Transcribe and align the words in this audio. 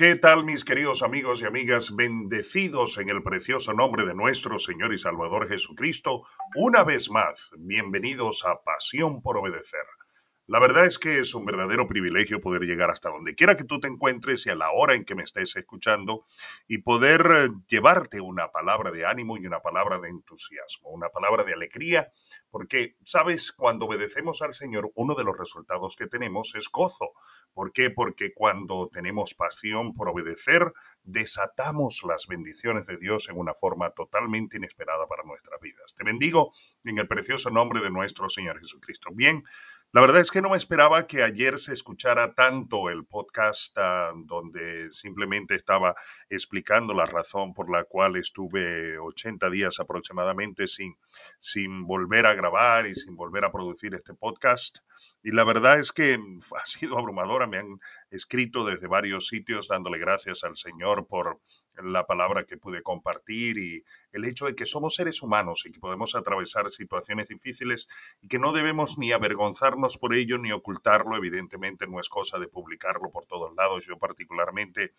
¿Qué 0.00 0.16
tal 0.16 0.44
mis 0.44 0.64
queridos 0.64 1.02
amigos 1.02 1.42
y 1.42 1.44
amigas 1.44 1.94
bendecidos 1.94 2.96
en 2.96 3.10
el 3.10 3.22
precioso 3.22 3.74
nombre 3.74 4.06
de 4.06 4.14
nuestro 4.14 4.58
Señor 4.58 4.94
y 4.94 4.98
Salvador 4.98 5.46
Jesucristo? 5.46 6.22
Una 6.56 6.84
vez 6.84 7.10
más, 7.10 7.50
bienvenidos 7.58 8.46
a 8.46 8.62
Pasión 8.64 9.20
por 9.20 9.36
Obedecer. 9.36 9.84
La 10.50 10.58
verdad 10.58 10.84
es 10.84 10.98
que 10.98 11.20
es 11.20 11.32
un 11.36 11.44
verdadero 11.44 11.86
privilegio 11.86 12.40
poder 12.40 12.62
llegar 12.62 12.90
hasta 12.90 13.08
donde 13.08 13.36
quiera 13.36 13.56
que 13.56 13.62
tú 13.62 13.78
te 13.78 13.86
encuentres 13.86 14.44
y 14.46 14.50
a 14.50 14.56
la 14.56 14.72
hora 14.72 14.94
en 14.94 15.04
que 15.04 15.14
me 15.14 15.22
estés 15.22 15.54
escuchando 15.54 16.24
y 16.66 16.78
poder 16.78 17.30
eh, 17.32 17.50
llevarte 17.68 18.20
una 18.20 18.50
palabra 18.50 18.90
de 18.90 19.06
ánimo 19.06 19.36
y 19.36 19.46
una 19.46 19.60
palabra 19.60 20.00
de 20.00 20.08
entusiasmo, 20.08 20.88
una 20.90 21.08
palabra 21.10 21.44
de 21.44 21.52
alegría, 21.52 22.10
porque, 22.50 22.96
sabes, 23.04 23.52
cuando 23.52 23.86
obedecemos 23.86 24.42
al 24.42 24.50
Señor, 24.50 24.90
uno 24.96 25.14
de 25.14 25.22
los 25.22 25.38
resultados 25.38 25.94
que 25.94 26.08
tenemos 26.08 26.56
es 26.56 26.68
gozo. 26.68 27.12
¿Por 27.54 27.70
qué? 27.70 27.90
Porque 27.90 28.34
cuando 28.34 28.88
tenemos 28.92 29.34
pasión 29.34 29.92
por 29.92 30.08
obedecer, 30.08 30.72
desatamos 31.04 32.02
las 32.02 32.26
bendiciones 32.26 32.86
de 32.86 32.96
Dios 32.96 33.28
en 33.28 33.38
una 33.38 33.54
forma 33.54 33.90
totalmente 33.90 34.56
inesperada 34.56 35.06
para 35.06 35.22
nuestras 35.22 35.60
vidas. 35.60 35.94
Te 35.96 36.02
bendigo 36.02 36.50
en 36.82 36.98
el 36.98 37.06
precioso 37.06 37.50
nombre 37.50 37.80
de 37.80 37.90
nuestro 37.90 38.28
Señor 38.28 38.58
Jesucristo. 38.58 39.10
Bien. 39.12 39.44
La 39.92 40.00
verdad 40.00 40.20
es 40.20 40.30
que 40.30 40.40
no 40.40 40.50
me 40.50 40.56
esperaba 40.56 41.08
que 41.08 41.24
ayer 41.24 41.58
se 41.58 41.72
escuchara 41.72 42.32
tanto 42.32 42.90
el 42.90 43.06
podcast 43.06 43.76
ah, 43.76 44.12
donde 44.14 44.92
simplemente 44.92 45.56
estaba 45.56 45.96
explicando 46.28 46.94
la 46.94 47.06
razón 47.06 47.54
por 47.54 47.68
la 47.68 47.82
cual 47.82 48.14
estuve 48.14 49.00
80 49.00 49.50
días 49.50 49.80
aproximadamente 49.80 50.68
sin, 50.68 50.94
sin 51.40 51.88
volver 51.88 52.26
a 52.26 52.34
grabar 52.34 52.86
y 52.86 52.94
sin 52.94 53.16
volver 53.16 53.44
a 53.44 53.50
producir 53.50 53.92
este 53.96 54.14
podcast. 54.14 54.78
Y 55.22 55.32
la 55.32 55.44
verdad 55.44 55.78
es 55.78 55.92
que 55.92 56.18
ha 56.56 56.66
sido 56.66 56.98
abrumadora. 56.98 57.46
Me 57.46 57.58
han 57.58 57.80
escrito 58.10 58.64
desde 58.64 58.86
varios 58.86 59.28
sitios 59.28 59.68
dándole 59.68 59.98
gracias 59.98 60.44
al 60.44 60.56
Señor 60.56 61.06
por 61.06 61.40
la 61.82 62.06
palabra 62.06 62.44
que 62.44 62.56
pude 62.56 62.82
compartir 62.82 63.58
y 63.58 63.84
el 64.12 64.24
hecho 64.24 64.46
de 64.46 64.54
que 64.54 64.66
somos 64.66 64.94
seres 64.94 65.22
humanos 65.22 65.64
y 65.66 65.72
que 65.72 65.80
podemos 65.80 66.14
atravesar 66.14 66.68
situaciones 66.68 67.28
difíciles 67.28 67.88
y 68.20 68.28
que 68.28 68.38
no 68.38 68.52
debemos 68.52 68.98
ni 68.98 69.12
avergonzarnos 69.12 69.96
por 69.98 70.14
ello 70.14 70.38
ni 70.38 70.52
ocultarlo. 70.52 71.16
Evidentemente 71.16 71.86
no 71.86 72.00
es 72.00 72.08
cosa 72.08 72.38
de 72.38 72.48
publicarlo 72.48 73.10
por 73.10 73.26
todos 73.26 73.54
lados. 73.56 73.86
Yo 73.86 73.98
particularmente 73.98 74.92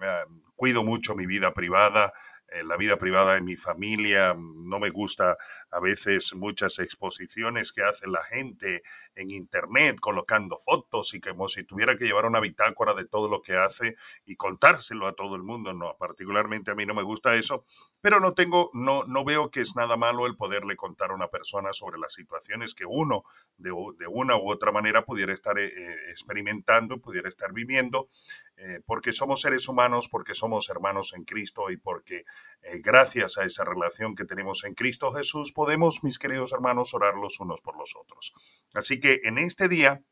eh, 0.00 0.24
cuido 0.54 0.82
mucho 0.82 1.14
mi 1.14 1.26
vida 1.26 1.52
privada. 1.52 2.12
Eh, 2.48 2.62
la 2.64 2.76
vida 2.76 2.96
privada 2.96 3.34
de 3.34 3.40
mi 3.40 3.56
familia, 3.56 4.36
no 4.36 4.78
me 4.78 4.90
gusta 4.90 5.36
a 5.70 5.80
veces 5.80 6.34
muchas 6.34 6.78
exposiciones 6.78 7.72
que 7.72 7.82
hace 7.82 8.06
la 8.06 8.22
gente 8.22 8.82
en 9.14 9.30
internet 9.30 9.98
colocando 10.00 10.56
fotos 10.56 11.12
y 11.14 11.20
como 11.20 11.48
si 11.48 11.64
tuviera 11.64 11.96
que 11.96 12.04
llevar 12.04 12.24
una 12.26 12.40
bitácora 12.40 12.94
de 12.94 13.06
todo 13.06 13.28
lo 13.28 13.42
que 13.42 13.56
hace 13.56 13.96
y 14.24 14.36
contárselo 14.36 15.06
a 15.06 15.14
todo 15.14 15.34
el 15.34 15.42
mundo. 15.42 15.74
No, 15.74 15.96
particularmente 15.98 16.70
a 16.70 16.74
mí 16.74 16.86
no 16.86 16.94
me 16.94 17.02
gusta 17.02 17.34
eso, 17.34 17.64
pero 18.00 18.20
no 18.20 18.32
tengo, 18.34 18.70
no, 18.74 19.04
no 19.04 19.24
veo 19.24 19.50
que 19.50 19.60
es 19.60 19.74
nada 19.74 19.96
malo 19.96 20.26
el 20.26 20.36
poderle 20.36 20.76
contar 20.76 21.10
a 21.10 21.14
una 21.14 21.28
persona 21.28 21.72
sobre 21.72 21.98
las 21.98 22.12
situaciones 22.12 22.74
que 22.74 22.86
uno 22.86 23.24
de, 23.56 23.72
una 23.72 24.36
u 24.36 24.50
otra 24.50 24.70
manera 24.70 25.04
pudiera 25.04 25.32
estar 25.32 25.58
eh, 25.58 25.66
eh, 25.66 25.96
experimentando, 26.10 26.98
pudiera 26.98 27.28
estar 27.28 27.52
viviendo 27.52 28.08
eh, 28.56 28.80
porque 28.86 29.12
somos 29.12 29.42
seres 29.42 29.68
humanos, 29.68 30.08
porque 30.08 30.34
somos 30.34 30.68
hermanos 30.70 31.12
en 31.14 31.24
Cristo 31.24 31.70
y 31.70 31.76
porque 31.76 32.24
eh, 32.62 32.80
gracias 32.82 33.36
a 33.38 33.44
esa 33.44 33.64
relación 33.64 34.14
que 34.14 34.24
tenemos 34.24 34.64
en 34.64 34.74
Cristo 34.74 35.12
Jesús 35.12 35.52
podemos, 35.52 36.02
mis 36.02 36.18
queridos 36.18 36.52
hermanos, 36.52 36.94
orar 36.94 37.14
los 37.14 37.38
unos 37.40 37.60
por 37.60 37.76
los 37.76 37.94
otros. 37.96 38.32
Así 38.74 38.98
que 38.98 39.20
en 39.24 39.38
este 39.38 39.68
día... 39.68 40.02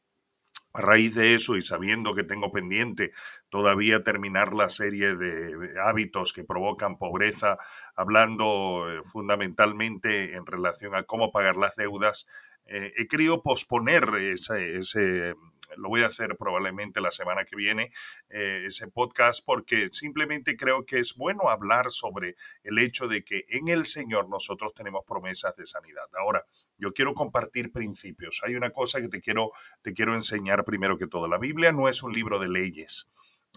A 0.76 0.80
raíz 0.80 1.14
de 1.14 1.36
eso 1.36 1.56
y 1.56 1.62
sabiendo 1.62 2.16
que 2.16 2.24
tengo 2.24 2.50
pendiente 2.50 3.12
todavía 3.48 4.02
terminar 4.02 4.54
la 4.54 4.68
serie 4.68 5.14
de 5.14 5.80
hábitos 5.80 6.32
que 6.32 6.42
provocan 6.42 6.98
pobreza, 6.98 7.58
hablando 7.94 8.90
eh, 8.90 9.00
fundamentalmente 9.04 10.34
en 10.34 10.44
relación 10.44 10.96
a 10.96 11.04
cómo 11.04 11.30
pagar 11.30 11.56
las 11.56 11.76
deudas, 11.76 12.26
he 12.66 13.06
querido 13.06 13.42
posponer 13.42 14.08
ese, 14.16 14.78
ese 14.78 15.34
lo 15.76 15.88
voy 15.88 16.02
a 16.02 16.06
hacer 16.06 16.36
probablemente 16.36 17.00
la 17.00 17.10
semana 17.10 17.44
que 17.44 17.56
viene, 17.56 17.90
eh, 18.30 18.64
ese 18.66 18.88
podcast, 18.88 19.44
porque 19.44 19.88
simplemente 19.92 20.56
creo 20.56 20.84
que 20.84 20.98
es 20.98 21.14
bueno 21.16 21.48
hablar 21.48 21.90
sobre 21.90 22.36
el 22.62 22.78
hecho 22.78 23.08
de 23.08 23.24
que 23.24 23.44
en 23.48 23.68
el 23.68 23.84
Señor 23.84 24.28
nosotros 24.28 24.74
tenemos 24.74 25.04
promesas 25.06 25.56
de 25.56 25.66
sanidad. 25.66 26.06
Ahora, 26.18 26.44
yo 26.78 26.92
quiero 26.92 27.14
compartir 27.14 27.72
principios. 27.72 28.40
Hay 28.44 28.54
una 28.56 28.70
cosa 28.70 29.00
que 29.00 29.08
te 29.08 29.20
quiero, 29.20 29.52
te 29.82 29.92
quiero 29.92 30.14
enseñar 30.14 30.64
primero 30.64 30.98
que 30.98 31.06
todo. 31.06 31.28
La 31.28 31.38
Biblia 31.38 31.72
no 31.72 31.88
es 31.88 32.02
un 32.02 32.12
libro 32.12 32.38
de 32.38 32.48
leyes. 32.48 33.08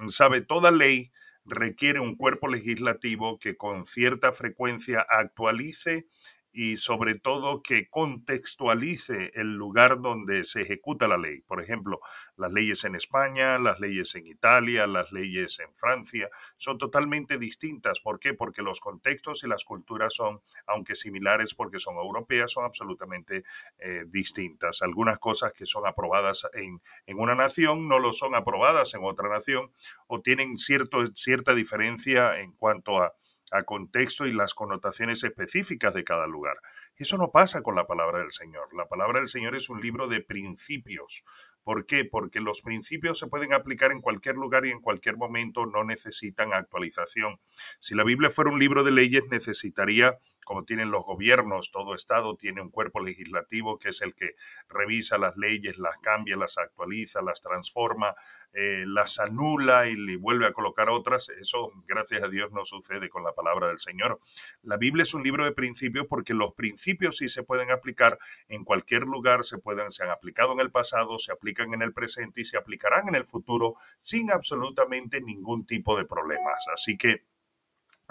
Sabe, 0.07 0.41
toda 0.41 0.71
ley 0.71 1.11
requiere 1.45 1.99
un 1.99 2.15
cuerpo 2.15 2.47
legislativo 2.47 3.39
que 3.39 3.55
con 3.55 3.85
cierta 3.85 4.33
frecuencia 4.33 5.05
actualice 5.09 6.07
y 6.57 6.77
sobre 6.77 7.13
todo 7.13 7.61
que 7.61 7.87
contextualice 7.87 9.31
el 9.35 9.53
lugar 9.53 10.01
donde 10.01 10.43
se 10.43 10.61
ejecuta 10.61 11.07
la 11.07 11.19
ley. 11.19 11.41
Por 11.41 11.61
ejemplo, 11.61 11.99
las 12.35 12.51
leyes 12.51 12.83
en 12.83 12.95
España, 12.95 13.59
las 13.59 13.79
leyes 13.79 14.15
en 14.15 14.25
Italia, 14.25 14.87
las 14.87 15.11
leyes 15.11 15.59
en 15.59 15.71
Francia, 15.75 16.29
son 16.55 16.79
totalmente 16.79 17.37
distintas. 17.37 18.01
¿Por 18.01 18.19
qué? 18.19 18.33
Porque 18.33 18.63
los 18.63 18.79
contextos 18.79 19.43
y 19.43 19.47
las 19.47 19.65
culturas 19.65 20.15
son, 20.15 20.41
aunque 20.65 20.95
similares 20.95 21.53
porque 21.53 21.77
son 21.77 21.97
europeas, 21.97 22.53
son 22.53 22.65
absolutamente 22.65 23.43
eh, 23.77 24.05
distintas. 24.07 24.81
Algunas 24.81 25.19
cosas 25.19 25.53
que 25.53 25.67
son 25.67 25.85
aprobadas 25.85 26.49
en, 26.55 26.81
en, 27.05 27.19
una 27.19 27.35
nación 27.35 27.87
no 27.87 27.99
lo 27.99 28.13
son 28.13 28.33
aprobadas 28.33 28.95
en 28.95 29.03
otra 29.03 29.29
nación 29.29 29.71
o 30.07 30.21
tienen 30.21 30.57
cierto, 30.57 31.05
cierta 31.13 31.53
diferencia 31.53 32.39
en 32.39 32.53
cuanto 32.53 32.97
a 32.97 33.13
a 33.51 33.63
contexto 33.63 34.27
y 34.27 34.33
las 34.33 34.53
connotaciones 34.53 35.23
específicas 35.23 35.93
de 35.93 36.03
cada 36.03 36.27
lugar. 36.27 36.57
Eso 36.95 37.17
no 37.17 37.31
pasa 37.31 37.61
con 37.61 37.75
la 37.75 37.87
palabra 37.87 38.19
del 38.19 38.31
Señor. 38.31 38.73
La 38.75 38.87
palabra 38.87 39.19
del 39.19 39.27
Señor 39.27 39.55
es 39.55 39.69
un 39.69 39.81
libro 39.81 40.07
de 40.07 40.21
principios, 40.21 41.23
¿Por 41.67 41.85
qué? 41.85 42.05
Porque 42.05 42.39
los 42.39 42.61
principios 42.61 43.19
se 43.19 43.27
pueden 43.27 43.51
aplicar 43.51 43.91
en 43.91 43.99
cualquier 43.99 44.37
lugar 44.37 44.65
y 44.65 44.71
en 44.71 44.79
cualquier 44.79 45.17
momento, 45.17 45.65
no 45.65 45.83
necesitan 45.83 46.53
actualización. 46.53 47.41
Si 47.81 47.93
la 47.93 48.05
Biblia 48.05 48.31
fuera 48.31 48.51
un 48.51 48.57
libro 48.57 48.85
de 48.85 48.91
leyes, 48.91 49.25
necesitaría, 49.29 50.17
como 50.45 50.63
tienen 50.63 50.91
los 50.91 51.03
gobiernos, 51.03 51.69
todo 51.73 51.93
Estado 51.93 52.37
tiene 52.37 52.61
un 52.61 52.69
cuerpo 52.69 53.01
legislativo 53.01 53.77
que 53.79 53.89
es 53.89 54.01
el 54.01 54.15
que 54.15 54.35
revisa 54.69 55.17
las 55.17 55.35
leyes, 55.35 55.77
las 55.77 55.97
cambia, 55.97 56.37
las 56.37 56.57
actualiza, 56.57 57.21
las 57.21 57.41
transforma, 57.41 58.15
eh, 58.53 58.85
las 58.87 59.19
anula 59.19 59.87
y 59.87 59.97
le 59.97 60.15
vuelve 60.15 60.47
a 60.47 60.53
colocar 60.53 60.89
otras. 60.89 61.27
Eso, 61.27 61.73
gracias 61.85 62.23
a 62.23 62.29
Dios, 62.29 62.49
no 62.53 62.63
sucede 62.63 63.09
con 63.09 63.25
la 63.25 63.33
palabra 63.33 63.67
del 63.67 63.81
Señor. 63.81 64.21
La 64.61 64.77
Biblia 64.77 65.03
es 65.03 65.13
un 65.13 65.23
libro 65.23 65.43
de 65.43 65.51
principios 65.51 66.07
porque 66.07 66.33
los 66.33 66.53
principios 66.53 67.17
sí 67.17 67.27
se 67.27 67.43
pueden 67.43 67.71
aplicar 67.71 68.17
en 68.47 68.63
cualquier 68.63 69.01
lugar, 69.01 69.43
se, 69.43 69.57
pueden, 69.57 69.91
se 69.91 70.05
han 70.05 70.11
aplicado 70.11 70.53
en 70.53 70.61
el 70.61 70.71
pasado, 70.71 71.19
se 71.19 71.33
aplican 71.33 71.56
en 71.63 71.81
el 71.81 71.93
presente 71.93 72.41
y 72.41 72.45
se 72.45 72.57
aplicarán 72.57 73.07
en 73.07 73.15
el 73.15 73.25
futuro 73.25 73.75
sin 73.99 74.31
absolutamente 74.31 75.21
ningún 75.21 75.65
tipo 75.65 75.97
de 75.97 76.05
problemas. 76.05 76.65
Así 76.73 76.97
que 76.97 77.25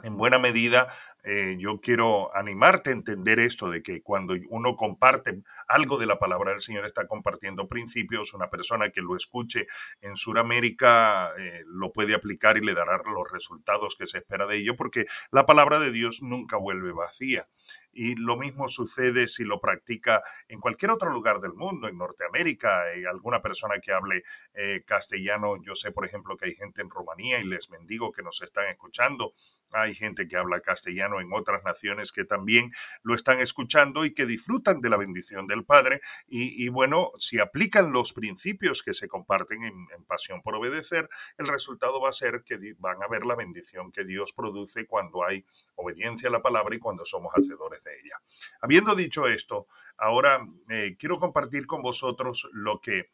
en 0.02 0.18
buena 0.18 0.38
medida, 0.38 0.88
eh, 1.24 1.56
yo 1.58 1.80
quiero 1.80 2.34
animarte 2.36 2.90
a 2.90 2.92
entender 2.92 3.38
esto 3.38 3.70
de 3.70 3.82
que 3.82 4.02
cuando 4.02 4.34
uno 4.50 4.76
comparte 4.76 5.42
algo 5.68 5.96
de 5.96 6.04
la 6.04 6.18
palabra 6.18 6.50
del 6.50 6.60
Señor, 6.60 6.84
está 6.84 7.06
compartiendo 7.06 7.66
principios, 7.66 8.34
una 8.34 8.50
persona 8.50 8.90
que 8.90 9.00
lo 9.00 9.16
escuche 9.16 9.66
en 10.02 10.14
Sudamérica 10.14 11.30
eh, 11.38 11.62
lo 11.66 11.92
puede 11.92 12.14
aplicar 12.14 12.58
y 12.58 12.60
le 12.60 12.74
dará 12.74 13.00
los 13.06 13.30
resultados 13.32 13.96
que 13.96 14.06
se 14.06 14.18
espera 14.18 14.46
de 14.46 14.58
ello, 14.58 14.76
porque 14.76 15.06
la 15.30 15.46
palabra 15.46 15.78
de 15.78 15.90
Dios 15.90 16.20
nunca 16.20 16.58
vuelve 16.58 16.92
vacía 16.92 17.48
y 17.96 18.14
lo 18.14 18.36
mismo 18.36 18.68
sucede 18.68 19.26
si 19.26 19.44
lo 19.44 19.58
practica 19.58 20.22
en 20.48 20.60
cualquier 20.60 20.90
otro 20.90 21.10
lugar 21.10 21.40
del 21.40 21.54
mundo, 21.54 21.88
en 21.88 21.96
Norteamérica, 21.96 22.92
eh, 22.92 23.06
alguna 23.06 23.40
persona 23.40 23.78
que 23.80 23.92
hable 23.92 24.22
eh, 24.54 24.82
castellano. 24.86 25.56
Yo 25.62 25.74
sé, 25.74 25.92
por 25.92 26.04
ejemplo, 26.04 26.36
que 26.36 26.46
hay 26.46 26.54
gente 26.54 26.82
en 26.82 26.90
Rumanía 26.90 27.38
y 27.40 27.44
les 27.44 27.70
mendigo 27.70 28.12
que 28.12 28.22
nos 28.22 28.42
están 28.42 28.68
escuchando. 28.68 29.32
Hay 29.72 29.94
gente 29.94 30.28
que 30.28 30.36
habla 30.36 30.60
castellano 30.60 31.20
en 31.20 31.32
otras 31.32 31.64
naciones 31.64 32.12
que 32.12 32.24
también 32.24 32.70
lo 33.02 33.14
están 33.14 33.40
escuchando 33.40 34.04
y 34.04 34.14
que 34.14 34.26
disfrutan 34.26 34.80
de 34.80 34.90
la 34.90 34.96
bendición 34.96 35.46
del 35.46 35.64
Padre. 35.64 36.00
Y, 36.28 36.68
bueno, 36.68 37.10
si 37.18 37.40
aplican 37.40 37.92
los 37.92 38.12
principios 38.12 38.82
que 38.82 38.94
se 38.94 39.08
comparten 39.08 39.64
en, 39.64 39.74
en 39.94 40.04
Pasión 40.04 40.40
por 40.42 40.54
Obedecer, 40.54 41.08
el 41.36 41.48
resultado 41.48 42.00
va 42.00 42.10
a 42.10 42.12
ser 42.12 42.42
que 42.44 42.58
van 42.78 43.02
a 43.02 43.08
ver 43.08 43.26
la 43.26 43.34
bendición 43.34 43.90
que 43.90 44.04
Dios 44.04 44.32
produce 44.32 44.86
cuando 44.86 45.24
hay 45.24 45.44
obediencia 45.74 46.28
a 46.28 46.32
la 46.32 46.42
palabra 46.42 46.76
y 46.76 46.78
cuando 46.78 47.04
somos 47.04 47.32
hacedores 47.34 47.85
ella. 47.94 48.20
Habiendo 48.60 48.94
dicho 48.94 49.26
esto, 49.26 49.66
ahora 49.96 50.46
eh, 50.68 50.96
quiero 50.98 51.18
compartir 51.18 51.66
con 51.66 51.82
vosotros 51.82 52.48
lo 52.52 52.80
que 52.80 53.10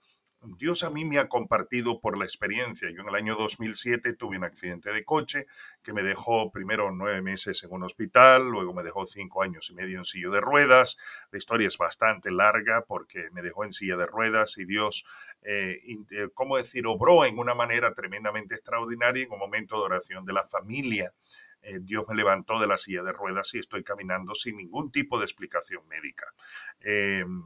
Dios 0.59 0.83
a 0.83 0.91
mí 0.91 1.05
me 1.05 1.19
ha 1.19 1.29
compartido 1.29 2.01
por 2.01 2.19
la 2.19 2.25
experiencia. 2.25 2.91
Yo 2.91 3.03
en 3.03 3.09
el 3.09 3.15
año 3.15 3.37
2007 3.37 4.15
tuve 4.15 4.37
un 4.37 4.45
accidente 4.45 4.93
de 4.93 5.05
coche 5.05 5.47
que 5.83 5.93
me 5.93 6.03
dejó 6.03 6.51
primero 6.51 6.91
nueve 6.91 7.23
meses 7.23 7.63
en 7.63 7.73
un 7.73 7.85
hospital, 7.85 8.49
luego 8.49 8.75
me 8.75 8.83
dejó 8.83 9.07
cinco 9.07 9.43
años 9.43 9.71
y 9.71 9.75
medio 9.75 9.99
en 9.99 10.05
silla 10.05 10.31
de 10.31 10.41
ruedas. 10.41 10.97
La 11.31 11.39
historia 11.39 11.69
es 11.69 11.79
bastante 11.79 12.33
larga 12.33 12.85
porque 12.87 13.29
me 13.31 13.43
dejó 13.43 13.65
en 13.65 13.73
silla 13.73 13.97
de 13.97 14.07
ruedas 14.07 14.59
y 14.59 14.65
Dios, 14.65 15.05
eh, 15.43 15.81
eh, 16.11 16.29
¿cómo 16.35 16.57
decir?, 16.57 16.89
obró 16.89 17.25
en 17.25 17.39
una 17.39 17.55
manera 17.55 17.95
tremendamente 17.95 18.57
extraordinaria 18.57 19.25
en 19.25 19.33
un 19.33 19.39
momento 19.39 19.79
de 19.79 19.85
oración 19.85 20.25
de 20.25 20.33
la 20.33 20.45
familia. 20.45 21.13
Eh, 21.63 21.79
Dios 21.81 22.05
me 22.09 22.15
levantó 22.15 22.61
de 22.61 22.67
la 22.67 22.77
silla 22.77 23.03
de 23.03 23.13
ruedas 23.13 23.55
y 23.55 23.59
estoy 23.59 23.83
caminando 23.85 24.35
sin 24.35 24.57
ningún 24.57 24.91
tipo 24.91 25.19
de 25.19 25.25
explicación 25.25 25.87
médica. 25.89 26.27
Em, 26.81 27.43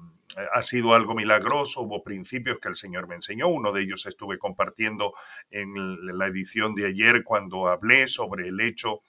ha 0.53 0.63
sido 0.63 0.95
algo 0.95 1.15
milagroso, 1.15 1.83
hubo 1.83 2.03
principios 2.03 2.59
que 2.59 2.69
el 2.69 2.75
Señor 2.75 3.09
me 3.09 3.15
enseñó, 3.15 3.49
uno 3.49 3.73
de 3.73 3.83
ellos 3.83 4.07
estuve 4.07 4.39
compartiendo 4.39 5.15
en 5.51 5.73
la 6.19 6.27
edición 6.27 6.75
de 6.75 6.87
ayer 6.87 7.25
cuando 7.25 7.69
hablé 7.69 8.07
sobre 8.07 8.49
el 8.49 8.61
hecho 8.61 9.01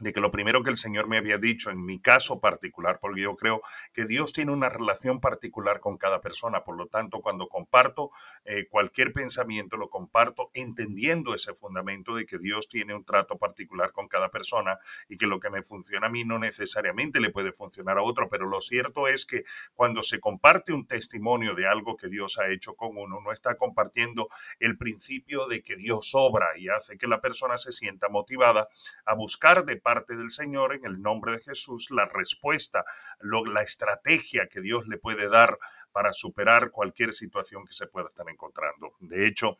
de 0.00 0.12
que 0.12 0.20
lo 0.20 0.30
primero 0.30 0.62
que 0.62 0.70
el 0.70 0.78
Señor 0.78 1.06
me 1.06 1.18
había 1.18 1.38
dicho 1.38 1.70
en 1.70 1.84
mi 1.84 2.00
caso 2.00 2.40
particular, 2.40 2.98
porque 3.00 3.20
yo 3.20 3.36
creo 3.36 3.60
que 3.92 4.06
Dios 4.06 4.32
tiene 4.32 4.52
una 4.52 4.68
relación 4.68 5.20
particular 5.20 5.80
con 5.80 5.98
cada 5.98 6.20
persona, 6.20 6.64
por 6.64 6.76
lo 6.76 6.86
tanto, 6.86 7.20
cuando 7.20 7.48
comparto 7.48 8.10
eh, 8.44 8.66
cualquier 8.68 9.12
pensamiento, 9.12 9.76
lo 9.76 9.90
comparto 9.90 10.50
entendiendo 10.54 11.34
ese 11.34 11.54
fundamento 11.54 12.14
de 12.14 12.26
que 12.26 12.38
Dios 12.38 12.68
tiene 12.68 12.94
un 12.94 13.04
trato 13.04 13.36
particular 13.38 13.92
con 13.92 14.08
cada 14.08 14.30
persona 14.30 14.78
y 15.08 15.16
que 15.16 15.26
lo 15.26 15.38
que 15.38 15.50
me 15.50 15.62
funciona 15.62 16.06
a 16.06 16.10
mí 16.10 16.24
no 16.24 16.38
necesariamente 16.38 17.20
le 17.20 17.30
puede 17.30 17.52
funcionar 17.52 17.98
a 17.98 18.02
otro, 18.02 18.28
pero 18.28 18.46
lo 18.46 18.60
cierto 18.60 19.06
es 19.06 19.26
que 19.26 19.44
cuando 19.74 20.02
se 20.02 20.18
comparte 20.18 20.72
un 20.72 20.86
testimonio 20.86 21.54
de 21.54 21.68
algo 21.68 21.96
que 21.96 22.08
Dios 22.08 22.38
ha 22.38 22.48
hecho 22.48 22.74
con 22.74 22.96
uno, 22.96 23.20
no 23.20 23.32
está 23.32 23.56
compartiendo 23.56 24.28
el 24.58 24.78
principio 24.78 25.46
de 25.46 25.62
que 25.62 25.76
Dios 25.76 26.12
obra 26.14 26.46
y 26.56 26.68
hace 26.68 26.96
que 26.96 27.06
la 27.06 27.20
persona 27.20 27.58
se 27.58 27.72
sienta 27.72 28.08
motivada 28.08 28.68
a 29.04 29.14
buscar 29.14 29.64
de 29.64 29.76
parte 29.90 30.16
del 30.16 30.30
Señor 30.30 30.72
en 30.72 30.84
el 30.84 31.02
nombre 31.02 31.32
de 31.32 31.40
Jesús 31.40 31.88
la 31.90 32.06
respuesta, 32.06 32.84
la 33.20 33.62
estrategia 33.62 34.46
que 34.46 34.60
Dios 34.60 34.86
le 34.86 34.98
puede 34.98 35.28
dar 35.28 35.58
para 35.90 36.12
superar 36.12 36.70
cualquier 36.70 37.12
situación 37.12 37.66
que 37.66 37.72
se 37.72 37.88
pueda 37.88 38.06
estar 38.06 38.28
encontrando. 38.28 38.92
De 39.00 39.26
hecho, 39.26 39.56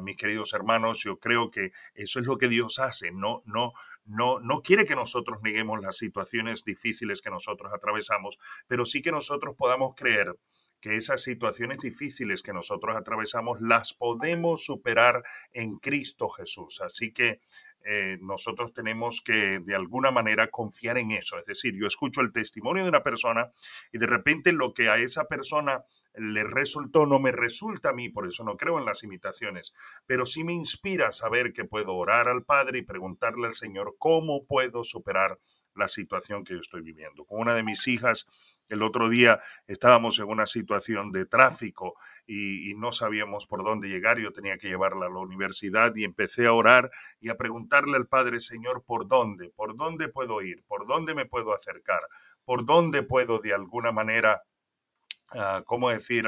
mis 0.00 0.16
queridos 0.16 0.54
hermanos, 0.54 1.02
yo 1.04 1.18
creo 1.18 1.50
que 1.50 1.72
eso 1.94 2.20
es 2.20 2.26
lo 2.26 2.38
que 2.38 2.48
Dios 2.48 2.78
hace. 2.78 3.10
No, 3.10 3.42
no, 3.44 3.74
no, 4.06 4.40
no 4.40 4.62
quiere 4.62 4.86
que 4.86 4.96
nosotros 4.96 5.40
neguemos 5.42 5.78
las 5.82 5.98
situaciones 5.98 6.64
difíciles 6.64 7.20
que 7.20 7.28
nosotros 7.28 7.70
atravesamos, 7.70 8.38
pero 8.66 8.86
sí 8.86 9.02
que 9.02 9.12
nosotros 9.12 9.56
podamos 9.58 9.94
creer 9.94 10.38
que 10.80 10.96
esas 10.96 11.22
situaciones 11.22 11.80
difíciles 11.80 12.42
que 12.42 12.52
nosotros 12.52 12.96
atravesamos 12.96 13.60
las 13.60 13.92
podemos 13.92 14.64
superar 14.64 15.22
en 15.52 15.76
Cristo 15.76 16.28
Jesús. 16.28 16.80
Así 16.80 17.12
que 17.12 17.40
eh, 17.88 18.18
nosotros 18.20 18.74
tenemos 18.74 19.22
que 19.24 19.60
de 19.60 19.76
alguna 19.76 20.10
manera 20.10 20.50
confiar 20.50 20.98
en 20.98 21.12
eso. 21.12 21.38
Es 21.38 21.46
decir, 21.46 21.74
yo 21.78 21.86
escucho 21.86 22.20
el 22.20 22.32
testimonio 22.32 22.82
de 22.82 22.88
una 22.88 23.04
persona 23.04 23.52
y 23.92 23.98
de 23.98 24.06
repente 24.06 24.52
lo 24.52 24.74
que 24.74 24.88
a 24.88 24.98
esa 24.98 25.26
persona 25.26 25.84
le 26.14 26.42
resultó 26.42 27.06
no 27.06 27.20
me 27.20 27.30
resulta 27.30 27.90
a 27.90 27.92
mí, 27.92 28.08
por 28.08 28.26
eso 28.26 28.42
no 28.42 28.56
creo 28.56 28.78
en 28.78 28.86
las 28.86 29.04
imitaciones, 29.04 29.72
pero 30.04 30.26
sí 30.26 30.42
me 30.42 30.52
inspira 30.52 31.12
saber 31.12 31.52
que 31.52 31.64
puedo 31.64 31.94
orar 31.94 32.26
al 32.26 32.44
Padre 32.44 32.80
y 32.80 32.82
preguntarle 32.82 33.46
al 33.46 33.52
Señor 33.52 33.94
cómo 33.98 34.46
puedo 34.46 34.82
superar 34.82 35.38
la 35.76 35.86
situación 35.86 36.42
que 36.42 36.54
yo 36.54 36.60
estoy 36.60 36.80
viviendo. 36.80 37.24
Con 37.24 37.40
una 37.40 37.54
de 37.54 37.62
mis 37.62 37.86
hijas, 37.86 38.26
el 38.68 38.82
otro 38.82 39.08
día 39.08 39.40
estábamos 39.66 40.18
en 40.18 40.26
una 40.26 40.46
situación 40.46 41.12
de 41.12 41.26
tráfico 41.26 41.94
y, 42.26 42.74
no 42.76 42.92
sabíamos 42.92 43.46
por 43.46 43.64
dónde 43.64 43.88
llegar. 43.88 44.18
Yo 44.18 44.32
tenía 44.32 44.58
que 44.58 44.68
llevarla 44.68 45.06
a 45.06 45.10
la 45.10 45.18
universidad 45.18 45.94
y 45.94 46.04
empecé 46.04 46.46
a 46.46 46.52
orar 46.52 46.90
y 47.20 47.30
a 47.30 47.36
preguntarle 47.36 47.96
al 47.96 48.06
Padre, 48.06 48.40
Señor, 48.40 48.84
¿por 48.84 49.08
dónde? 49.08 49.50
¿Por 49.50 49.76
dónde 49.76 50.08
puedo 50.08 50.42
ir? 50.42 50.62
¿Por 50.66 50.86
dónde 50.86 51.14
me 51.14 51.26
puedo 51.26 51.54
acercar? 51.54 52.00
¿Por 52.44 52.66
dónde 52.66 53.02
puedo 53.02 53.38
de 53.38 53.54
alguna 53.54 53.92
manera 53.92 54.42
Ah, 55.32 55.62
¿cómo 55.66 55.90
decir? 55.90 56.24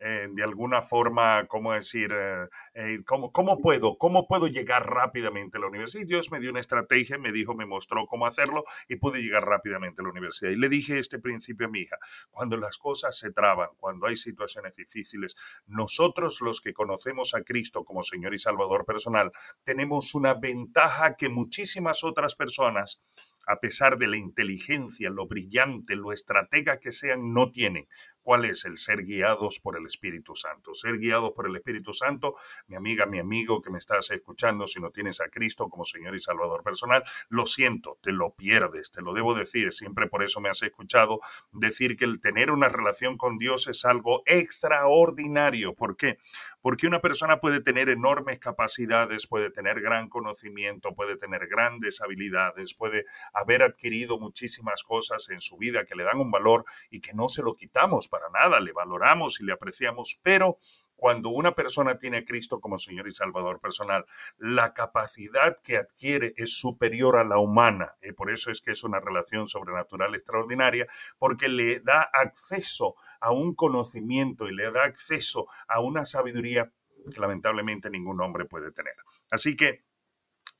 Eh, 0.00 0.28
de 0.30 0.44
alguna 0.44 0.80
forma, 0.80 1.46
¿cómo 1.48 1.72
decir? 1.72 2.12
Eh, 2.12 2.48
eh, 2.74 3.00
¿cómo, 3.04 3.32
¿cómo, 3.32 3.58
puedo? 3.58 3.98
¿Cómo 3.98 4.28
puedo 4.28 4.46
llegar 4.46 4.88
rápidamente 4.88 5.58
a 5.58 5.60
la 5.60 5.66
universidad? 5.66 6.02
Y 6.02 6.06
Dios 6.06 6.30
me 6.30 6.38
dio 6.38 6.50
una 6.50 6.60
estrategia, 6.60 7.18
me 7.18 7.32
dijo, 7.32 7.54
me 7.54 7.66
mostró 7.66 8.06
cómo 8.06 8.26
hacerlo 8.26 8.64
y 8.88 8.96
pude 8.96 9.20
llegar 9.20 9.44
rápidamente 9.44 10.00
a 10.00 10.04
la 10.04 10.10
universidad. 10.10 10.50
Y 10.50 10.56
le 10.56 10.68
dije 10.68 10.98
este 10.98 11.18
principio 11.18 11.66
a 11.66 11.70
mi 11.70 11.80
hija, 11.80 11.98
cuando 12.30 12.56
las 12.56 12.78
cosas 12.78 13.18
se 13.18 13.32
traban, 13.32 13.70
cuando 13.76 14.06
hay 14.06 14.16
situaciones 14.16 14.76
difíciles, 14.76 15.34
nosotros 15.66 16.40
los 16.40 16.60
que 16.60 16.72
conocemos 16.72 17.34
a 17.34 17.42
Cristo 17.42 17.84
como 17.84 18.02
Señor 18.02 18.34
y 18.34 18.38
Salvador 18.38 18.84
personal, 18.84 19.32
tenemos 19.64 20.14
una 20.14 20.34
ventaja 20.34 21.16
que 21.16 21.28
muchísimas 21.28 22.04
otras 22.04 22.36
personas 22.36 23.02
a 23.48 23.60
pesar 23.60 23.96
de 23.96 24.08
la 24.08 24.18
inteligencia, 24.18 25.08
lo 25.08 25.26
brillante, 25.26 25.96
lo 25.96 26.12
estratega 26.12 26.78
que 26.80 26.92
sean, 26.92 27.32
no 27.32 27.50
tienen. 27.50 27.88
¿Cuál 28.28 28.44
es 28.44 28.66
el 28.66 28.76
ser 28.76 29.04
guiados 29.04 29.58
por 29.58 29.78
el 29.78 29.86
Espíritu 29.86 30.34
Santo? 30.36 30.74
Ser 30.74 30.98
guiados 30.98 31.32
por 31.32 31.46
el 31.46 31.56
Espíritu 31.56 31.94
Santo, 31.94 32.34
mi 32.66 32.76
amiga, 32.76 33.06
mi 33.06 33.18
amigo 33.18 33.62
que 33.62 33.70
me 33.70 33.78
estás 33.78 34.10
escuchando, 34.10 34.66
si 34.66 34.82
no 34.82 34.90
tienes 34.90 35.22
a 35.22 35.30
Cristo 35.30 35.70
como 35.70 35.82
Señor 35.86 36.14
y 36.14 36.20
Salvador 36.20 36.62
personal, 36.62 37.02
lo 37.30 37.46
siento, 37.46 37.96
te 38.02 38.12
lo 38.12 38.34
pierdes, 38.34 38.90
te 38.90 39.00
lo 39.00 39.14
debo 39.14 39.34
decir, 39.34 39.72
siempre 39.72 40.08
por 40.08 40.22
eso 40.22 40.42
me 40.42 40.50
has 40.50 40.62
escuchado 40.62 41.20
decir 41.52 41.96
que 41.96 42.04
el 42.04 42.20
tener 42.20 42.50
una 42.50 42.68
relación 42.68 43.16
con 43.16 43.38
Dios 43.38 43.66
es 43.66 43.86
algo 43.86 44.22
extraordinario. 44.26 45.72
¿Por 45.72 45.96
qué? 45.96 46.18
Porque 46.60 46.86
una 46.86 47.00
persona 47.00 47.40
puede 47.40 47.62
tener 47.62 47.88
enormes 47.88 48.38
capacidades, 48.40 49.26
puede 49.26 49.50
tener 49.50 49.80
gran 49.80 50.10
conocimiento, 50.10 50.94
puede 50.94 51.16
tener 51.16 51.46
grandes 51.46 52.02
habilidades, 52.02 52.74
puede 52.74 53.06
haber 53.32 53.62
adquirido 53.62 54.18
muchísimas 54.18 54.82
cosas 54.82 55.30
en 55.30 55.40
su 55.40 55.56
vida 55.56 55.86
que 55.86 55.94
le 55.94 56.04
dan 56.04 56.20
un 56.20 56.30
valor 56.30 56.66
y 56.90 57.00
que 57.00 57.14
no 57.14 57.30
se 57.30 57.42
lo 57.42 57.54
quitamos 57.54 58.06
para 58.06 58.17
nada, 58.32 58.60
le 58.60 58.72
valoramos 58.72 59.40
y 59.40 59.44
le 59.44 59.52
apreciamos, 59.52 60.18
pero 60.22 60.58
cuando 60.98 61.28
una 61.28 61.52
persona 61.52 61.96
tiene 61.96 62.18
a 62.18 62.24
Cristo 62.24 62.60
como 62.60 62.76
Señor 62.76 63.06
y 63.06 63.12
Salvador 63.12 63.60
personal, 63.60 64.04
la 64.36 64.74
capacidad 64.74 65.56
que 65.62 65.76
adquiere 65.76 66.34
es 66.36 66.58
superior 66.58 67.16
a 67.16 67.24
la 67.24 67.38
humana. 67.38 67.96
Y 68.02 68.12
por 68.12 68.32
eso 68.32 68.50
es 68.50 68.60
que 68.60 68.72
es 68.72 68.82
una 68.82 68.98
relación 68.98 69.46
sobrenatural 69.46 70.14
extraordinaria, 70.14 70.88
porque 71.18 71.48
le 71.48 71.78
da 71.78 72.10
acceso 72.12 72.96
a 73.20 73.30
un 73.30 73.54
conocimiento 73.54 74.48
y 74.48 74.54
le 74.54 74.72
da 74.72 74.84
acceso 74.84 75.46
a 75.68 75.80
una 75.80 76.04
sabiduría 76.04 76.72
que 77.14 77.20
lamentablemente 77.20 77.90
ningún 77.90 78.20
hombre 78.20 78.44
puede 78.44 78.72
tener. 78.72 78.94
Así 79.30 79.54
que 79.54 79.84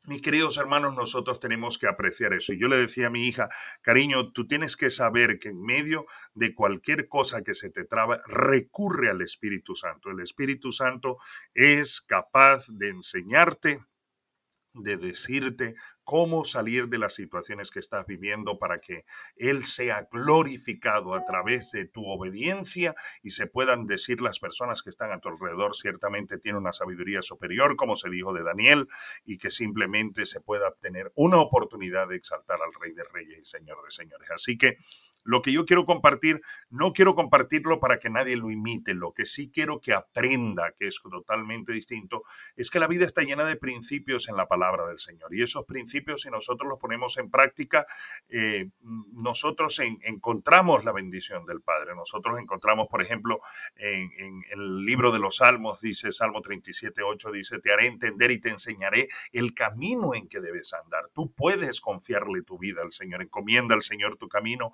mis 0.09 0.23
queridos 0.23 0.59
hermanos, 0.59 0.95
nosotros 0.95 1.39
tenemos 1.41 1.79
que 1.79 1.87
apreciar 1.87 2.33
eso. 2.33 2.53
Y 2.53 2.61
yo 2.61 2.69
le 2.69 2.79
decía 2.79 3.09
a 3.09 3.11
mi 3.11 3.27
hija, 3.27 3.49
cariño, 3.83 4.33
tú 4.33 4.47
tienes 4.47 4.77
que 4.77 4.91
saber 4.91 5.39
que 5.39 5.51
en 5.51 5.63
medio 5.63 6.07
de 6.35 6.55
cualquier 6.55 7.09
cosa 7.09 7.43
que 7.43 7.55
se 7.55 7.71
te 7.71 7.85
traba, 7.85 8.23
recurre 8.27 9.11
al 9.11 9.21
Espíritu 9.21 9.75
Santo. 9.75 10.11
El 10.11 10.21
Espíritu 10.21 10.73
Santo 10.73 11.19
es 11.55 12.01
capaz 12.01 12.67
de 12.69 12.89
enseñarte, 12.89 13.85
de 14.75 14.97
decirte 14.97 15.75
cómo 16.09 16.43
salir 16.47 16.89
de 16.89 16.97
las 16.97 17.15
situaciones 17.15 17.71
que 17.71 17.81
estás 17.81 18.07
viviendo 18.07 18.59
para 18.59 18.79
que 18.79 19.05
Él 19.37 19.63
sea 19.63 20.09
glorificado 20.11 21.13
a 21.13 21.27
través 21.27 21.71
de 21.71 21.85
tu 21.85 22.03
obediencia 22.07 22.95
y 23.23 23.29
se 23.29 23.47
puedan 23.47 23.85
decir 23.85 24.23
las 24.23 24.39
personas 24.39 24.83
que 24.83 24.89
están 24.89 25.13
a 25.13 25.21
tu 25.21 25.29
alrededor, 25.29 25.77
ciertamente 25.77 26.39
tiene 26.39 26.57
una 26.57 26.73
sabiduría 26.73 27.21
superior, 27.21 27.77
como 27.77 27.95
se 27.95 28.09
dijo 28.09 28.33
de 28.33 28.43
Daniel, 28.43 28.89
y 29.27 29.37
que 29.37 29.51
simplemente 29.51 30.25
se 30.25 30.41
pueda 30.41 30.69
obtener 30.69 31.13
una 31.15 31.43
oportunidad 31.43 32.09
de 32.09 32.17
exaltar 32.17 32.59
al 32.63 32.73
Rey 32.81 32.95
de 32.95 33.05
Reyes 33.05 33.41
y 33.43 33.45
Señor 33.45 33.85
de 33.85 33.91
Señores. 33.91 34.31
Así 34.31 34.57
que 34.57 34.79
lo 35.29 35.43
que 35.43 35.53
yo 35.53 35.67
quiero 35.67 35.85
compartir, 35.85 36.41
no 36.71 36.95
quiero 36.95 37.15
compartirlo 37.15 37.81
para 37.81 37.99
que 37.99 38.09
nadie 38.09 38.35
lo 38.35 38.51
imite, 38.51 38.95
lo 38.95 39.13
que 39.13 39.27
sí 39.27 39.51
quiero 39.53 39.79
que 39.79 39.93
aprenda, 39.93 40.73
que 40.73 40.87
es 40.87 41.03
totalmente 41.03 41.71
distinto, 41.71 42.23
es 42.57 42.71
que 42.71 42.81
la 42.81 42.87
vida 42.87 43.05
está 43.05 43.21
llena 43.21 43.45
de 43.45 43.57
principios 43.57 44.31
en 44.31 44.37
la 44.37 44.49
palabra 44.49 44.89
del 44.89 44.99
Señor. 44.99 45.35
Y 45.35 45.43
esos 45.43 45.67
principios, 45.67 46.23
si 46.23 46.31
nosotros 46.31 46.67
los 46.67 46.79
ponemos 46.79 47.19
en 47.19 47.31
práctica, 47.31 47.87
eh, 48.31 48.71
nosotros 49.13 49.79
encontramos 49.81 50.87
la 50.87 50.93
bendición 50.93 51.45
del 51.45 51.61
Padre. 51.61 51.95
Nosotros 51.95 52.39
encontramos, 52.39 52.89
por 52.89 53.03
ejemplo, 53.03 53.41
en, 53.77 54.43
el 54.51 54.87
libro 54.87 55.13
de 55.13 55.19
los 55.19 55.37
Salmos, 55.37 55.83
dice 55.83 56.11
Salmo 56.11 56.41
37, 56.41 57.03
8, 57.03 57.33
dice, 57.33 57.59
te 57.59 57.71
haré 57.71 57.87
entender 57.87 58.31
y 58.31 58.41
te 58.41 58.49
enseñaré 58.49 59.09
el 59.33 59.53
camino 59.53 60.15
en 60.15 60.27
que 60.27 60.41
debes 60.41 60.73
andar. 60.73 61.11
Tú 61.13 61.35
puedes 61.35 61.83
confiarle 61.83 62.41
tu 62.41 62.57
vida 62.57 62.81
al 62.81 62.93
Señor, 62.93 63.21
encomienda 63.21 63.75
al 63.75 63.83
Señor 63.83 64.17
tu 64.17 64.27
camino, 64.27 64.73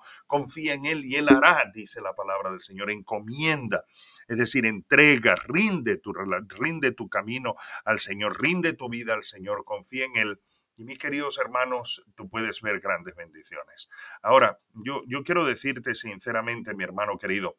en 0.57 0.87
Él 0.87 1.05
y 1.05 1.17
Él 1.17 1.29
hará, 1.29 1.71
dice 1.73 2.01
la 2.01 2.15
palabra 2.15 2.51
del 2.51 2.61
Señor, 2.61 2.91
encomienda, 2.91 3.85
es 4.29 4.39
decir, 4.39 4.67
entrega, 4.67 5.37
rinde 5.37 5.99
tu, 5.99 6.13
rinde 6.13 6.93
tu 6.93 7.09
camino 7.09 7.55
al 7.85 7.99
Señor, 7.99 8.41
rinde 8.41 8.73
tu 8.73 8.89
vida 8.89 9.15
al 9.15 9.23
Señor, 9.23 9.65
confía 9.65 10.07
en 10.07 10.17
Él. 10.17 10.41
Y 10.77 10.85
mis 10.85 10.99
queridos 10.99 11.39
hermanos, 11.39 12.05
tú 12.17 12.29
puedes 12.29 12.61
ver 12.61 12.81
grandes 12.81 13.15
bendiciones. 13.15 13.89
Ahora, 14.23 14.59
yo, 14.73 15.03
yo 15.07 15.23
quiero 15.23 15.45
decirte 15.45 15.95
sinceramente, 15.95 16.75
mi 16.75 16.83
hermano 16.83 17.17
querido, 17.17 17.59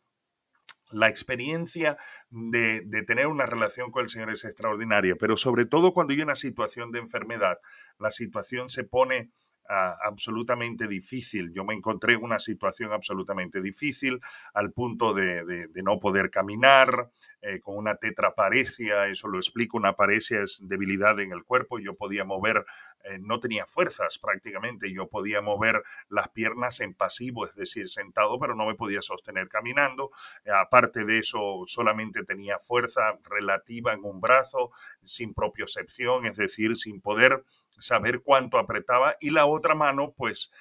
la 0.91 1.09
experiencia 1.09 1.97
de, 2.29 2.81
tener 3.07 3.27
una 3.27 3.45
relación 3.45 3.91
con 3.91 4.03
el 4.03 4.09
Señor 4.09 4.29
es 4.31 4.45
extraordinaria, 4.45 5.15
pero 5.15 5.37
sobre 5.37 5.65
todo 5.65 5.93
cuando 5.93 6.13
hay 6.13 6.21
una 6.21 6.35
situación 6.35 6.91
de 6.91 6.99
enfermedad, 6.99 7.57
la 7.99 8.11
situación 8.11 8.69
se 8.69 8.83
pone 8.83 9.31
absolutamente 9.67 10.87
difícil. 10.87 11.51
Yo 11.53 11.65
me 11.65 11.73
encontré 11.73 12.13
en 12.13 12.23
una 12.23 12.39
situación 12.39 12.91
absolutamente 12.91 13.61
difícil 13.61 14.19
al 14.53 14.71
punto 14.71 15.13
de, 15.13 15.69
no 15.83 15.99
poder 15.99 16.29
caminar, 16.29 17.11
eh, 17.41 17.59
con 17.59 17.77
una 17.77 17.95
tetraparesia, 17.95 19.07
eso 19.07 19.27
lo 19.27 19.37
explico, 19.37 19.77
una 19.77 19.93
paresia 19.93 20.41
es 20.41 20.59
debilidad 20.63 21.19
en 21.19 21.31
el 21.31 21.43
cuerpo, 21.43 21.77
yo 21.77 21.95
podía 21.95 22.25
mover, 22.25 22.65
eh, 23.03 23.19
no 23.21 23.39
tenía 23.39 23.67
fuerzas 23.67 24.17
prácticamente, 24.17 24.91
yo 24.91 25.07
podía 25.07 25.41
mover 25.41 25.83
las 26.09 26.29
piernas 26.29 26.79
en 26.79 26.95
pasivo, 26.95 27.45
es 27.45 27.55
decir, 27.55 27.87
sentado, 27.87 28.39
pero 28.39 28.55
no 28.55 28.65
me 28.65 28.73
podía 28.73 29.01
sostener 29.01 29.47
caminando. 29.47 30.09
aparte 30.51 31.05
de 31.05 31.19
eso, 31.19 31.61
solamente 31.65 32.23
tenía 32.23 32.57
fuerza 32.59 33.19
relativa 33.23 33.93
en 33.93 34.03
un 34.03 34.21
brazo, 34.21 34.71
sin 35.03 35.33
propiocepción, 35.33 36.25
es 36.25 36.37
decir, 36.37 36.75
sin 36.75 37.01
poder 37.01 37.43
saber 37.77 38.21
cuánto 38.21 38.57
apretaba 38.57 39.15
y 39.19 39.31
la 39.31 39.45
otra 39.45 39.75
mano 39.75 40.13
pues 40.15 40.51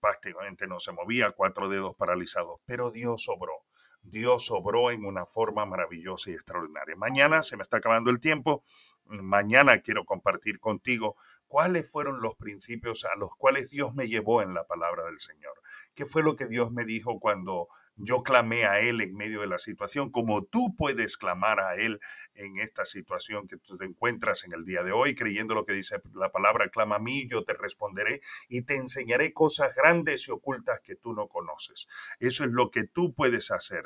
prácticamente 0.00 0.66
no 0.66 0.78
se 0.80 0.92
movía, 0.92 1.32
cuatro 1.32 1.68
dedos 1.68 1.94
paralizados, 1.96 2.60
pero 2.66 2.90
Dios 2.90 3.28
obró. 3.28 3.64
Dios 4.02 4.50
obró 4.50 4.90
en 4.90 5.04
una 5.04 5.26
forma 5.26 5.66
maravillosa 5.66 6.30
y 6.30 6.34
extraordinaria. 6.34 6.96
Mañana 6.96 7.42
se 7.42 7.56
me 7.56 7.62
está 7.62 7.78
acabando 7.78 8.10
el 8.10 8.20
tiempo. 8.20 8.62
Mañana 9.04 9.80
quiero 9.80 10.04
compartir 10.04 10.60
contigo 10.60 11.16
cuáles 11.46 11.90
fueron 11.90 12.20
los 12.20 12.34
principios 12.36 13.04
a 13.04 13.16
los 13.16 13.30
cuales 13.36 13.70
Dios 13.70 13.94
me 13.94 14.08
llevó 14.08 14.42
en 14.42 14.54
la 14.54 14.64
palabra 14.66 15.04
del 15.04 15.18
Señor. 15.18 15.54
¿Qué 15.98 16.06
fue 16.06 16.22
lo 16.22 16.36
que 16.36 16.46
Dios 16.46 16.70
me 16.70 16.84
dijo 16.84 17.18
cuando 17.18 17.66
yo 17.96 18.22
clamé 18.22 18.66
a 18.66 18.78
Él 18.78 19.00
en 19.00 19.16
medio 19.16 19.40
de 19.40 19.48
la 19.48 19.58
situación, 19.58 20.12
como 20.12 20.44
tú 20.44 20.76
puedes 20.76 21.16
clamar 21.16 21.58
a 21.58 21.74
Él 21.74 21.98
en 22.34 22.60
esta 22.60 22.84
situación 22.84 23.48
que 23.48 23.56
tú 23.56 23.76
te 23.76 23.84
encuentras 23.84 24.44
en 24.44 24.52
el 24.52 24.64
día 24.64 24.84
de 24.84 24.92
hoy, 24.92 25.16
creyendo 25.16 25.56
lo 25.56 25.66
que 25.66 25.72
dice 25.72 26.00
la 26.14 26.30
palabra, 26.30 26.68
clama 26.68 26.94
a 26.94 26.98
mí, 27.00 27.26
yo 27.28 27.42
te 27.42 27.52
responderé 27.52 28.20
y 28.48 28.62
te 28.62 28.76
enseñaré 28.76 29.32
cosas 29.32 29.74
grandes 29.74 30.28
y 30.28 30.30
ocultas 30.30 30.80
que 30.84 30.94
tú 30.94 31.14
no 31.14 31.26
conoces. 31.26 31.88
Eso 32.20 32.44
es 32.44 32.50
lo 32.52 32.70
que 32.70 32.84
tú 32.84 33.12
puedes 33.12 33.50
hacer. 33.50 33.82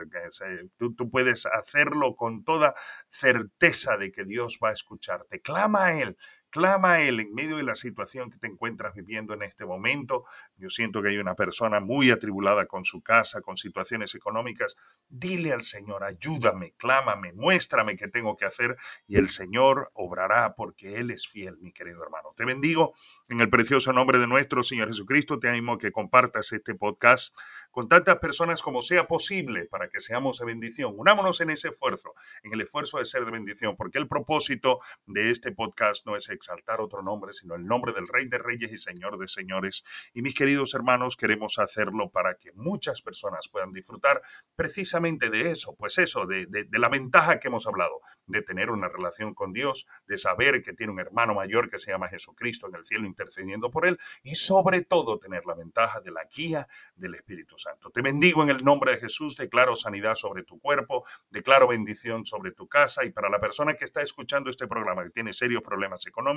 Tú, 0.77 0.95
tú 0.95 1.09
puedes 1.09 1.47
hacerlo 1.47 2.15
con 2.15 2.45
toda 2.45 2.75
certeza 3.09 3.97
de 3.97 4.13
que 4.13 4.27
Dios 4.27 4.59
va 4.63 4.69
a 4.69 4.75
escucharte. 4.75 5.41
Clama 5.41 5.87
a 5.87 5.99
Él, 5.99 6.19
Clama 6.53 6.93
a 6.93 7.01
Él 7.01 7.19
en 7.19 7.33
medio 7.33 7.57
de 7.57 7.63
la 7.63 7.75
situación 7.75 8.31
que 8.31 8.37
te 8.37 8.47
encuentras 8.47 8.95
viviendo 8.95 9.33
en 9.33 9.43
este 9.43 9.65
momento. 9.65 10.27
Yo 10.59 10.69
siento 10.69 11.01
que 11.01 11.09
hay 11.09 11.17
una 11.17 11.35
persona 11.35 11.81
muy 11.81 12.11
atribulada 12.11 12.67
con 12.67 12.85
su 12.85 13.01
casa, 13.01 13.41
con 13.41 13.57
situaciones 13.57 14.15
económicas. 14.15 14.77
Dile 15.09 15.55
al 15.55 15.63
Señor, 15.63 16.05
ayúdame, 16.05 16.75
clámame, 16.77 17.33
muéstrame 17.33 17.97
qué 17.97 18.07
tengo 18.07 18.37
que 18.37 18.45
hacer 18.45 18.77
y 19.09 19.17
el 19.17 19.31
Señor 19.31 19.91
obrará 19.95 20.55
porque 20.55 20.97
Él 20.97 21.11
es 21.11 21.27
fiel, 21.27 21.57
mi 21.57 21.73
querido 21.73 22.03
hermano. 22.03 22.35
Te 22.37 22.45
bendigo 22.45 22.93
en 23.31 23.41
el 23.41 23.49
precioso 23.49 23.95
nombre 23.95 24.19
de 24.19 24.27
nuestro 24.27 24.63
Señor 24.63 24.89
Jesucristo. 24.89 25.39
Te 25.39 25.49
animo 25.49 25.73
a 25.73 25.79
que 25.79 25.91
compartas 25.91 26.53
este 26.53 26.75
podcast 26.75 27.35
con 27.71 27.89
tantas 27.89 28.19
personas 28.19 28.61
como 28.61 28.83
sea 28.83 29.09
posible 29.09 29.65
para 29.65 29.89
que 29.89 30.01
seamos 30.01 30.39
de 30.39 30.45
bendición. 30.45 30.93
Unámonos 30.99 31.41
en 31.41 31.49
ese 31.49 31.69
esfuerzo, 31.69 32.13
en 32.43 32.53
el 32.53 32.61
esfuerzo 32.61 32.99
de 32.99 33.07
ser 33.07 33.25
de 33.25 33.31
bendición, 33.31 33.75
porque 33.75 33.97
el 33.97 34.07
propósito 34.07 34.81
de 35.07 35.31
este 35.31 35.53
podcast 35.53 36.07
no 36.07 36.15
es 36.15 36.29
exaltar 36.43 36.81
otro 36.81 37.03
nombre, 37.03 37.33
sino 37.33 37.55
el 37.55 37.65
nombre 37.65 37.93
del 37.93 38.09
Rey 38.09 38.27
de 38.27 38.39
Reyes 38.39 38.73
y 38.73 38.79
Señor 38.79 39.17
de 39.19 39.29
Señores. 39.29 39.85
Y 40.13 40.23
mis 40.23 40.35
queridos 40.35 40.75
hermanos, 40.75 41.17
queremos 41.17 41.59
hacerlo 41.59 42.11
para 42.11 42.35
que 42.35 42.53
muchas 42.55 43.01
personas 43.01 43.49
puedan 43.49 43.73
disfrutar 43.73 44.21
precisamente 44.57 45.31
de 45.31 45.51
eso, 45.51 45.77
pues 45.79 45.99
eso, 45.99 46.27
de, 46.27 46.47
la 46.73 46.89
ventaja 46.89 47.39
que 47.39 47.49
hemos 47.49 47.67
hablado, 47.67 48.01
de 48.27 48.43
tener 48.43 48.71
una 48.71 48.89
relación 48.89 49.35
con 49.35 49.53
Dios, 49.53 49.87
de 50.07 50.19
saber 50.19 50.63
que 50.63 50.73
tiene 50.73 50.93
un 50.93 51.01
hermano 51.01 51.35
mayor 51.35 51.69
que 51.69 51.79
se 51.79 51.93
llama 51.93 52.09
Jesucristo 52.09 52.67
en 52.67 52.75
el 52.75 52.85
cielo 52.85 53.07
intercediendo 53.07 53.71
por 53.71 53.87
él 53.87 53.99
y 54.23 54.35
sobre 54.35 54.83
todo 54.83 55.19
tener 55.19 55.47
la 55.47 55.55
ventaja 55.55 56.01
de 56.01 56.11
la 56.11 56.25
guía 56.25 56.67
del 56.97 57.15
Espíritu 57.15 57.57
Santo. 57.57 57.91
Te 57.91 58.03
bendigo 58.03 58.43
en 58.43 58.51
el 58.51 58.65
nombre 58.65 58.93
de 58.93 58.99
Jesús, 58.99 59.37
declaro 59.37 59.77
sanidad 59.77 60.17
sobre 60.17 60.43
tu 60.43 60.59
cuerpo, 60.59 61.05
declaro 61.31 61.69
bendición 61.69 62.27
sobre 62.27 62.51
tu 62.51 62.69
casa 62.69 63.05
y 63.05 63.11
para 63.11 63.31
la 63.31 63.41
persona 63.41 63.75
que 63.75 63.85
está 63.85 64.03
escuchando 64.03 64.51
este 64.51 64.67
programa 64.67 65.05
que 65.05 65.11
tiene 65.11 65.33
serios 65.33 65.63
problemas 65.63 66.07
económicos, 66.07 66.32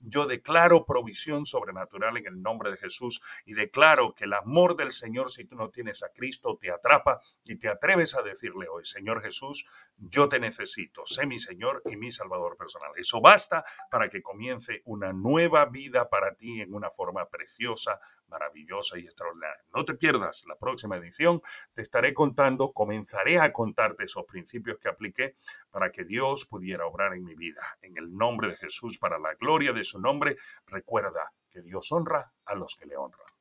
yo 0.00 0.26
declaro 0.26 0.84
provisión 0.84 1.46
sobrenatural 1.46 2.16
en 2.16 2.26
el 2.26 2.42
nombre 2.42 2.70
de 2.70 2.76
Jesús 2.76 3.20
y 3.44 3.54
declaro 3.54 4.14
que 4.14 4.24
el 4.24 4.34
amor 4.34 4.76
del 4.76 4.90
Señor, 4.90 5.30
si 5.30 5.44
tú 5.44 5.56
no 5.56 5.70
tienes 5.70 6.02
a 6.02 6.12
Cristo, 6.12 6.58
te 6.60 6.70
atrapa 6.70 7.20
y 7.44 7.56
te 7.56 7.68
atreves 7.68 8.14
a 8.14 8.22
decirle 8.22 8.68
hoy, 8.68 8.84
Señor 8.84 9.22
Jesús, 9.22 9.64
yo 9.96 10.28
te 10.28 10.38
necesito, 10.40 11.06
sé 11.06 11.26
mi 11.26 11.38
Señor 11.38 11.82
y 11.84 11.96
mi 11.96 12.10
Salvador 12.12 12.56
personal. 12.56 12.90
Eso 12.96 13.20
basta 13.20 13.64
para 13.90 14.08
que 14.08 14.22
comience 14.22 14.82
una 14.84 15.12
nueva 15.12 15.66
vida 15.66 16.08
para 16.08 16.34
ti 16.34 16.60
en 16.60 16.74
una 16.74 16.90
forma 16.90 17.28
preciosa, 17.28 18.00
maravillosa 18.28 18.98
y 18.98 19.04
extraordinaria. 19.04 19.64
No 19.74 19.84
te 19.84 19.94
pierdas 19.94 20.44
la 20.46 20.56
próxima 20.56 20.96
edición, 20.96 21.42
te 21.72 21.82
estaré 21.82 22.14
contando, 22.14 22.72
comenzaré 22.72 23.38
a 23.38 23.52
contarte 23.52 24.04
esos 24.04 24.24
principios 24.24 24.78
que 24.78 24.88
apliqué 24.88 25.34
para 25.70 25.90
que 25.90 26.04
Dios 26.04 26.46
pudiera 26.46 26.86
obrar 26.86 27.14
en 27.14 27.24
mi 27.24 27.34
vida. 27.34 27.78
En 27.82 27.96
el 27.96 28.14
nombre 28.14 28.48
de 28.48 28.56
Jesús, 28.56 28.98
para 28.98 29.18
la 29.18 29.33
gloria 29.38 29.72
de 29.72 29.84
su 29.84 30.00
nombre, 30.00 30.36
recuerda 30.66 31.32
que 31.50 31.62
Dios 31.62 31.90
honra 31.92 32.32
a 32.44 32.54
los 32.54 32.76
que 32.78 32.86
le 32.86 32.96
honran. 32.96 33.33